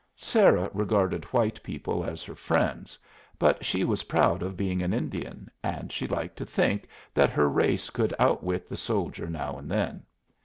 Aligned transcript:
Sarah 0.17 0.71
regarded 0.73 1.25
white 1.25 1.61
people 1.61 2.03
as 2.03 2.23
her 2.23 2.33
friends, 2.33 2.97
but 3.37 3.63
she 3.63 3.83
was 3.83 4.05
proud 4.05 4.41
of 4.41 4.57
being 4.57 4.81
an 4.81 4.95
Indian, 4.95 5.47
and 5.61 5.91
she 5.91 6.07
liked 6.07 6.37
to 6.37 6.43
think 6.47 6.87
that 7.13 7.29
her 7.29 7.47
race 7.47 7.91
could 7.91 8.11
outwit 8.17 8.67
the 8.67 8.75
soldier 8.77 9.27
now 9.27 9.57
and 9.59 9.69
then. 9.69 10.01